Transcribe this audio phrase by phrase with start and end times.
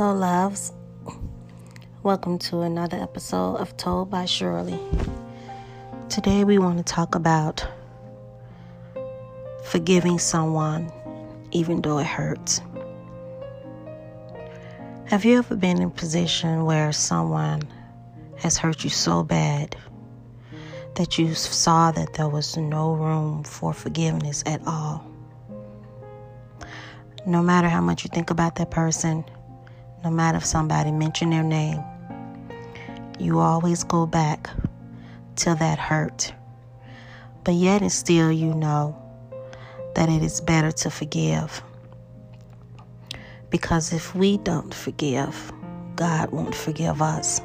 [0.00, 0.72] Hello, loves.
[2.02, 4.80] Welcome to another episode of Told by Shirley.
[6.08, 7.62] Today, we want to talk about
[9.66, 10.90] forgiving someone
[11.50, 12.62] even though it hurts.
[15.04, 17.60] Have you ever been in a position where someone
[18.38, 19.76] has hurt you so bad
[20.94, 25.04] that you saw that there was no room for forgiveness at all?
[27.26, 29.26] No matter how much you think about that person,
[30.04, 31.82] no matter if somebody mentioned their name,
[33.18, 34.50] you always go back
[35.36, 36.32] to that hurt.
[37.44, 38.96] But yet and still you know
[39.94, 41.62] that it is better to forgive.
[43.50, 45.52] Because if we don't forgive,
[45.96, 47.40] God won't forgive us.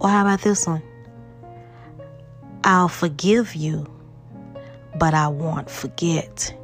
[0.00, 0.82] Or how about this one?
[2.62, 3.86] I'll forgive you,
[4.98, 6.54] but I won't forget.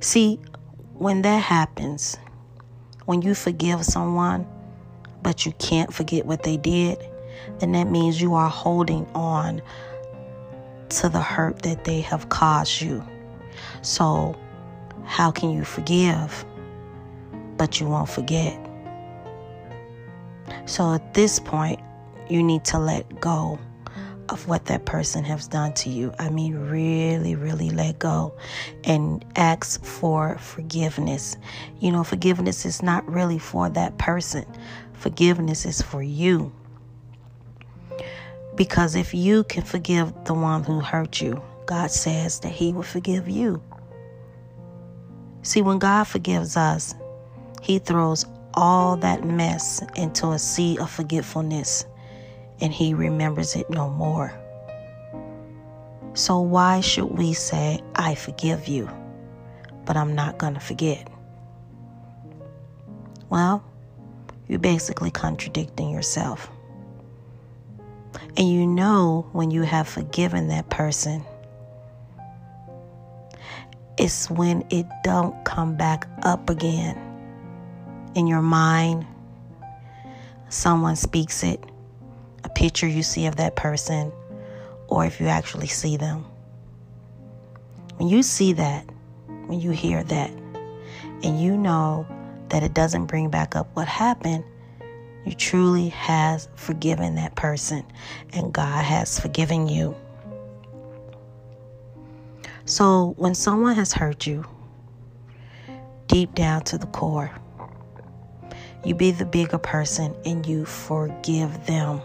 [0.00, 0.38] See,
[0.94, 2.16] when that happens,
[3.04, 4.46] when you forgive someone,
[5.22, 6.98] but you can't forget what they did,
[7.58, 9.60] then that means you are holding on
[10.90, 13.04] to the hurt that they have caused you.
[13.82, 14.36] So,
[15.04, 16.44] how can you forgive,
[17.56, 18.58] but you won't forget?
[20.66, 21.80] So, at this point,
[22.28, 23.58] you need to let go
[24.28, 26.12] of what that person has done to you.
[26.18, 28.34] I mean, really, really let go
[28.84, 31.36] and ask for forgiveness.
[31.80, 34.46] You know, forgiveness is not really for that person,
[34.92, 36.52] forgiveness is for you.
[38.56, 42.82] Because if you can forgive the one who hurt you, God says that He will
[42.82, 43.62] forgive you.
[45.42, 46.94] See, when God forgives us,
[47.60, 51.86] He throws all that mess into a sea of forgetfulness
[52.60, 54.32] and he remembers it no more.
[56.14, 58.88] So, why should we say, I forgive you,
[59.84, 61.08] but I'm not going to forget?
[63.30, 63.64] Well,
[64.46, 66.48] you're basically contradicting yourself.
[68.36, 71.24] And you know when you have forgiven that person,
[73.98, 76.96] it's when it don't come back up again
[78.14, 79.04] in your mind.
[80.48, 81.64] Someone speaks it
[82.64, 84.10] picture you see of that person
[84.88, 86.24] or if you actually see them.
[87.96, 88.88] When you see that,
[89.48, 90.30] when you hear that,
[91.22, 92.06] and you know
[92.48, 94.44] that it doesn't bring back up what happened,
[95.26, 97.84] you truly has forgiven that person
[98.32, 99.94] and God has forgiven you.
[102.64, 104.42] So when someone has hurt you
[106.06, 107.30] deep down to the core,
[108.86, 112.00] you be the bigger person and you forgive them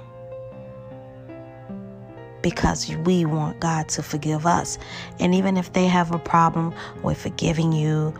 [2.41, 4.77] because we want God to forgive us.
[5.19, 6.73] And even if they have a problem
[7.03, 8.13] with forgiving you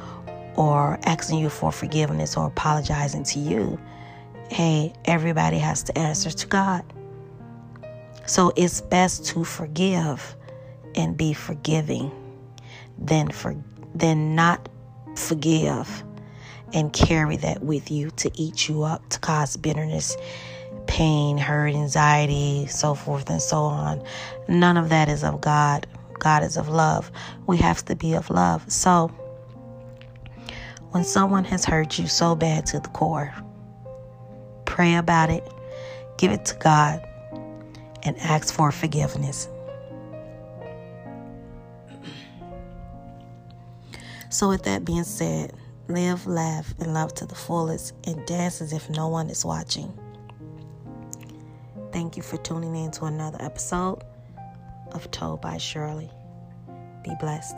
[0.55, 3.79] or asking you for forgiveness or apologizing to you,
[4.49, 6.83] hey, everybody has to answer to God.
[8.25, 10.35] So it's best to forgive
[10.95, 12.11] and be forgiving
[12.97, 13.55] than for
[13.95, 14.69] than not
[15.15, 16.03] forgive
[16.73, 20.15] and carry that with you to eat you up to cause bitterness
[20.89, 24.03] pain, hurt, anxiety, so forth and so on.
[24.47, 25.85] None of that is of God.
[26.17, 27.11] God is of love.
[27.45, 28.69] We have to be of love.
[28.71, 29.07] So,
[30.89, 33.31] when someone has hurt you so bad to the core,
[34.65, 35.47] pray about it,
[36.17, 37.07] give it to God,
[38.01, 39.47] and ask for forgiveness.
[44.31, 45.53] So, with that being said,
[45.87, 49.93] live, laugh, and love to the fullest, and dance as if no one is watching.
[51.99, 54.05] Thank you for tuning in to another episode
[54.93, 56.09] of Told by Shirley.
[57.03, 57.57] Be blessed.